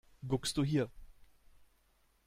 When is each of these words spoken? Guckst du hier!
Guckst 0.27 0.57
du 0.57 0.63
hier! 0.63 0.89